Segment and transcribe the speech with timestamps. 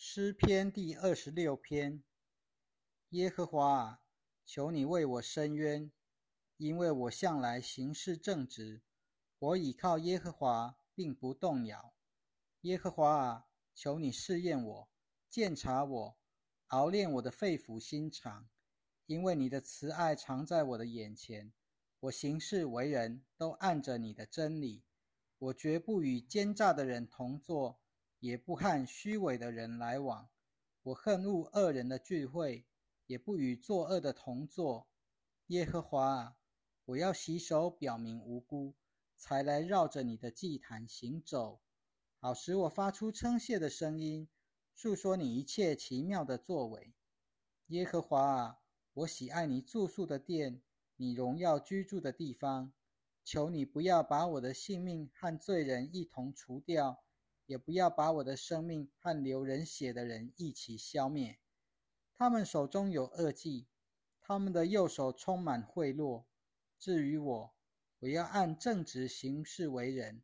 [0.00, 2.04] 诗篇第二十六篇：
[3.08, 4.00] 耶和华啊，
[4.46, 5.90] 求你为我伸冤，
[6.56, 8.80] 因为我向来行事正直，
[9.40, 11.92] 我倚靠耶和华，并不动摇。
[12.60, 14.88] 耶和华啊，求你试验我，
[15.28, 16.18] 鉴察我，
[16.68, 18.48] 熬炼我的肺腑心肠，
[19.06, 21.52] 因为你的慈爱常在我的眼前。
[21.98, 24.84] 我行事为人，都按着你的真理。
[25.38, 27.80] 我绝不与奸诈的人同坐。
[28.20, 30.28] 也不和虚伪的人来往，
[30.82, 32.66] 我恨恶恶人的聚会，
[33.06, 34.88] 也不与作恶的同坐。
[35.46, 36.36] 耶和华啊，
[36.84, 38.74] 我要洗手表明无辜，
[39.16, 41.60] 才来绕着你的祭坛行走，
[42.18, 44.28] 好使我发出称谢的声音，
[44.74, 46.92] 述说你一切奇妙的作为。
[47.68, 48.58] 耶和华啊，
[48.94, 50.60] 我喜爱你住宿的殿，
[50.96, 52.72] 你荣耀居住的地方。
[53.24, 57.04] 求你不要把我的性命和罪人一同除掉。
[57.48, 61.38] 也不要把我的生命和流人血的人一起消灭。
[62.14, 63.66] 他们手中有恶计，
[64.20, 66.24] 他们的右手充满贿赂。
[66.78, 67.54] 至于我，
[68.00, 70.22] 我要按正直行事为人。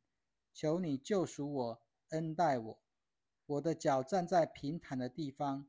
[0.52, 2.78] 求你救赎我，恩待我。
[3.46, 5.66] 我的脚站在平坦的地方。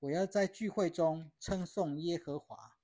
[0.00, 2.78] 我要在聚会中称颂耶和华。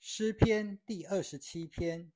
[0.00, 2.10] 诗篇第二十七篇：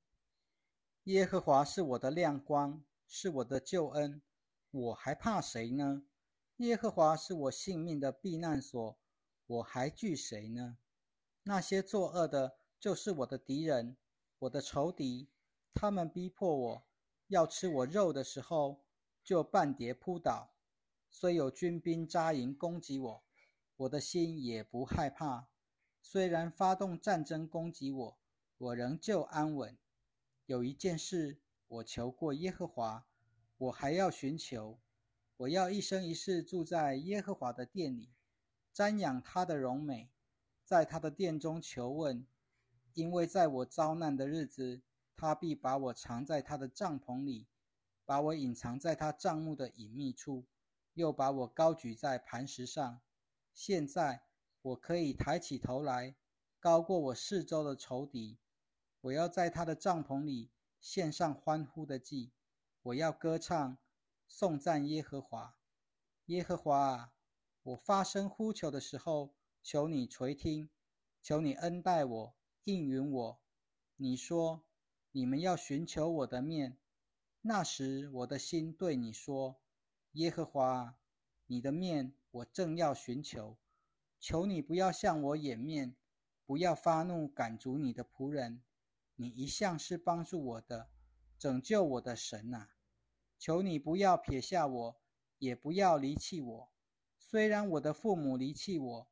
[1.05, 2.83] 耶和华是我的亮光。
[3.07, 4.21] 是我的救恩，
[4.71, 6.03] 我还怕谁呢？
[6.57, 8.97] 耶和华是我性命的避难所，
[9.45, 10.77] 我还惧谁呢？
[11.43, 13.97] 那些作恶的，就是我的敌人，
[14.39, 15.29] 我的仇敌。
[15.73, 16.87] 他们逼迫我，
[17.27, 18.83] 要吃我肉的时候，
[19.23, 20.55] 就半跌扑倒。
[21.09, 23.23] 虽有军兵扎营攻击我，
[23.77, 25.49] 我的心也不害怕。
[26.01, 28.17] 虽然发动战争攻击我，
[28.57, 29.77] 我仍旧安稳。
[30.45, 31.41] 有一件事。
[31.67, 33.07] 我求过耶和华，
[33.57, 34.79] 我还要寻求。
[35.37, 38.13] 我要一生一世住在耶和华的殿里，
[38.73, 40.11] 瞻仰他的荣美，
[40.63, 42.25] 在他的殿中求问。
[42.93, 44.81] 因为在我遭难的日子，
[45.15, 47.47] 他必把我藏在他的帐篷里，
[48.05, 50.45] 把我隐藏在他帐幕的隐秘处，
[50.93, 53.01] 又把我高举在磐石上。
[53.51, 54.23] 现在
[54.61, 56.15] 我可以抬起头来，
[56.59, 58.37] 高过我四周的仇敌。
[59.01, 60.51] 我要在他的帐篷里。
[60.87, 62.31] 献上欢呼的祭，
[62.83, 63.79] 我要歌唱，
[64.27, 65.57] 颂赞耶和华。
[66.27, 67.13] 耶和华啊，
[67.63, 70.69] 我发声呼求的时候，求你垂听，
[71.23, 72.35] 求你恩待我，
[72.65, 73.41] 应允我。
[73.95, 74.63] 你说，
[75.11, 76.77] 你们要寻求我的面，
[77.41, 79.59] 那时我的心对你说：
[80.11, 80.99] 耶和华，
[81.47, 83.57] 你的面我正要寻求。
[84.19, 85.95] 求你不要向我掩面，
[86.45, 88.61] 不要发怒赶逐你的仆人。
[89.17, 90.89] 你一向是帮助我的、
[91.39, 92.67] 拯救我的神呐！
[93.39, 95.01] 求你不要撇下我，
[95.37, 96.71] 也不要离弃我。
[97.17, 99.07] 虽然我的父母离弃我，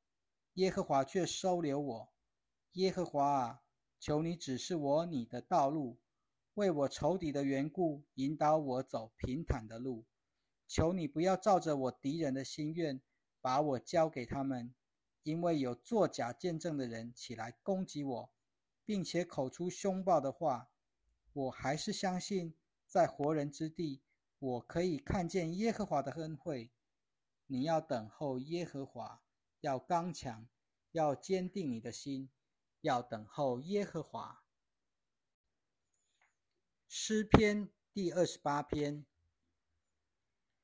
[0.55, 2.13] 耶和华却收留我。
[2.73, 3.61] 耶和华啊，
[3.99, 5.99] 求你指示我你的道路，
[6.55, 10.05] 为我仇敌的缘故，引导我走平坦的路。
[10.67, 13.01] 求你不要照着我敌人的心愿，
[13.39, 14.73] 把我交给他们，
[15.23, 18.33] 因为有作假见证的人起来攻击我。
[18.85, 20.69] 并且口出凶暴的话，
[21.33, 22.55] 我还是相信，
[22.85, 24.01] 在活人之地，
[24.39, 26.71] 我可以看见耶和华的恩惠。
[27.47, 29.21] 你要等候耶和华，
[29.61, 30.47] 要刚强，
[30.91, 32.29] 要坚定你的心，
[32.81, 34.43] 要等候耶和华。
[36.87, 39.05] 诗篇第二十八篇：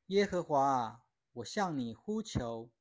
[0.08, 1.04] 耶和华啊，
[1.34, 2.72] 我向你呼求，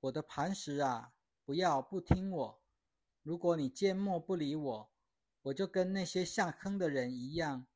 [0.00, 1.12] 我的磐石啊，
[1.44, 2.63] 不要不听我。
[3.24, 4.90] 如果你缄默不理我，
[5.44, 7.66] 我就跟那些下坑的人一样。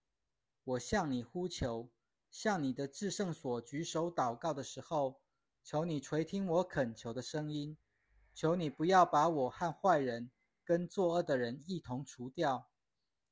[0.62, 1.90] 我向你呼求，
[2.30, 5.22] 向你的至圣所举手祷告的时候，
[5.64, 7.78] 求你垂听我恳求的声音。
[8.34, 10.30] 求你不要把我和坏人、
[10.62, 12.68] 跟作恶的人一同除掉。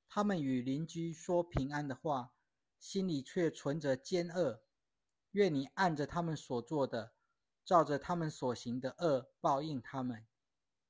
[0.08, 2.32] 他们与邻居说平安的话，
[2.78, 4.62] 心里却存着奸恶。
[5.32, 7.12] 愿你按着他们所做的，
[7.62, 10.26] 照着他们所行的恶报应他们。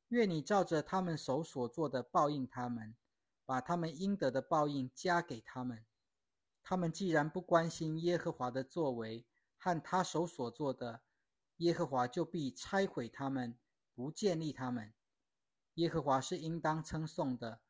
[0.08, 2.94] 愿你照着他们手所做的报应他们，
[3.44, 5.84] 把他们应得的报应加给他们。
[6.62, 9.24] 他们既然不关心耶和华的作为
[9.56, 11.02] 和他手所做的，
[11.58, 13.58] 耶和华就必拆毁他们，
[13.94, 14.92] 不建立他们。
[15.74, 17.60] 耶和华是应当称颂的，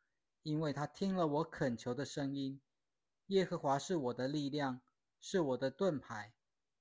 [0.43, 2.61] 因为他听了我恳求的声音。
[3.29, 4.81] 耶和华是我的力量，
[5.21, 6.35] 是我的盾牌，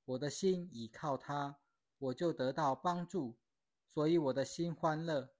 [0.06, 1.58] 我的心倚靠他，
[1.98, 3.38] 我就得到帮助，
[3.88, 5.35] 所以我的心欢乐。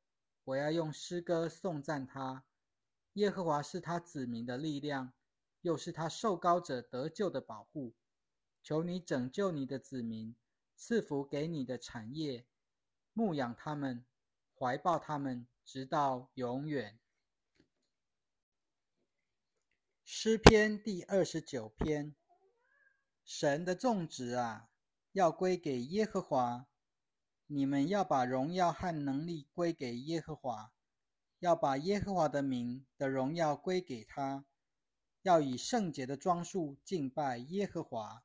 [0.46, 2.46] 我要用诗歌颂赞他，
[3.14, 5.12] 耶和华是他子民的力量，
[5.62, 7.96] 又是他受膏者得救的保护。
[8.62, 10.36] 求你拯救你的子民，
[10.76, 12.46] 赐福给你的产业，
[13.14, 14.06] 牧养他们，
[14.58, 17.00] 怀抱他们，直到永远。
[20.04, 22.16] 诗篇第二十九篇：
[23.24, 24.70] 神的种植啊，
[25.12, 26.68] 要归给耶和华。
[27.48, 30.72] 你们要把荣耀和能力归给耶和华，
[31.40, 34.46] 要把耶和华的名的荣耀归给他，
[35.22, 38.24] 要以圣洁的装束敬拜耶和华。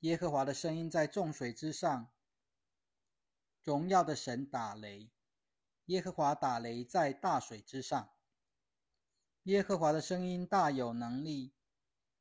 [0.00, 2.10] 耶和华的声音在众水之上，
[3.62, 5.10] 荣耀的神打雷。
[5.86, 8.10] 耶和华打雷在大水之上。
[9.42, 11.52] 耶和华的声音大有能力，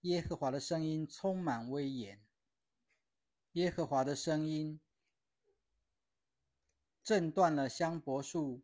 [0.02, 2.22] 耶和华的声音充满威严。
[3.54, 4.82] 耶和华的声音
[7.04, 8.64] 震断了香柏树，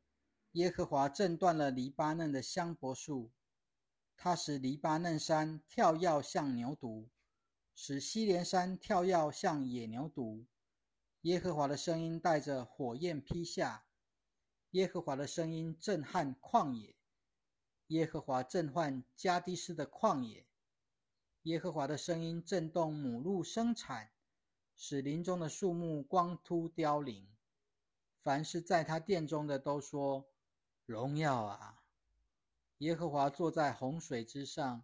[0.52, 3.32] 耶和华震断了黎巴嫩的香柏树，
[4.16, 7.10] 他使黎巴嫩山跳跃像牛犊。
[7.78, 10.46] 使西连山跳跃像野牛犊，
[11.24, 13.86] 耶和华的声音带着火焰劈下，
[14.70, 16.96] 耶和华的声音震撼旷野，
[17.88, 20.48] 耶和华震撼加迪斯的旷野，
[21.42, 24.14] 耶和华的声音震动母鹿生产，
[24.78, 27.35] 使林中的树木光秃凋零。
[28.26, 30.28] 凡是在他殿中的都说：
[30.88, 31.84] 荣耀啊！
[32.80, 34.84] 耶和华坐在洪水之上。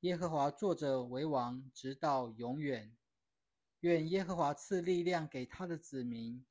[0.00, 2.96] 耶和华坐着为王，直到永远。
[3.78, 6.44] 愿耶和华赐力量给他的子民，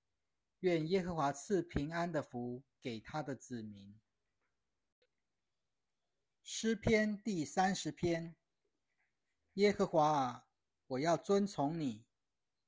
[0.62, 3.94] 愿耶和华赐平安的福给他的子民。
[6.42, 8.34] 诗篇第三十篇：
[9.56, 10.46] 耶和华啊，
[10.88, 12.06] 我要遵从你，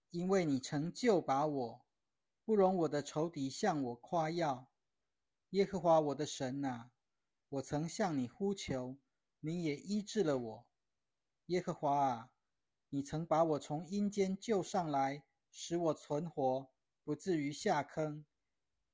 [0.10, 1.85] 因为你曾救拔我，
[2.46, 4.70] 不容我的仇敌向我夸耀。
[5.50, 6.92] 耶和华我的神啊，
[7.50, 9.00] 我曾向你呼求，
[9.40, 10.68] 你也医治了我。
[11.48, 12.32] 耶和华啊，
[12.90, 16.70] 你曾把我从阴间救上来，使我存活，
[17.04, 18.24] 不至于下坑。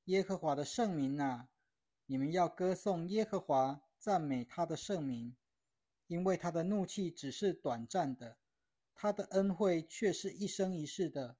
[0.06, 1.50] 耶和华的圣名啊，
[2.06, 5.36] 你们要歌颂耶和华，赞美他的圣名，
[6.08, 8.38] 因为他的怒气只是短暂的，
[8.96, 11.36] 他的恩惠却是一生一世的。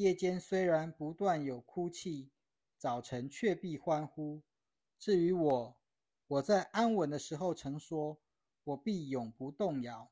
[0.00, 2.30] 夜间虽然不断有哭泣，
[2.78, 4.42] 早晨却必欢呼。
[4.98, 5.78] 至于我，
[6.26, 8.18] 我在安稳的时候曾说，
[8.64, 10.10] 我必永不动摇。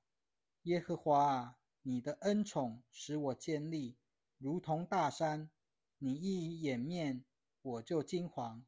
[0.64, 3.96] 耶和华啊，你的恩宠使我坚立，
[4.37, 5.49] 如同大山。
[5.96, 7.25] 你一掩面，
[7.62, 8.64] 我就惊惶。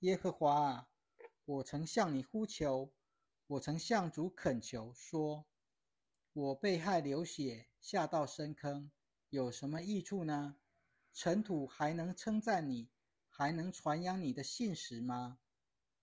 [0.00, 0.90] 耶和华啊，
[1.46, 2.92] 我曾向你呼求，
[3.46, 5.46] 我曾向主恳求，说：
[6.34, 8.90] 我被害流血，下到深坑，
[9.30, 10.56] 有什么益处呢？
[11.12, 12.88] 尘土还能称赞你，
[13.28, 15.38] 还能传扬你的信实吗？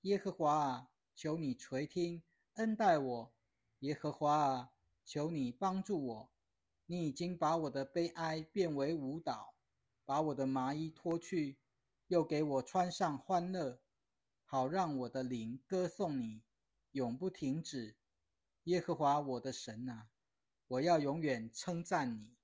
[0.01, 2.23] 耶和华啊，求你垂听，
[2.53, 3.33] 恩待我。
[3.79, 4.71] 耶和华啊。
[5.07, 6.31] 求你帮助我，
[6.87, 9.53] 你已经把我的悲哀变为舞蹈，
[10.03, 11.59] 把我的麻衣脱去，
[12.07, 13.79] 又给我穿上欢乐，
[14.43, 16.41] 好让我的灵歌颂你，
[16.93, 17.95] 永不停止。
[18.63, 20.09] 耶和华我的神啊，
[20.67, 22.35] 我要永远称赞你。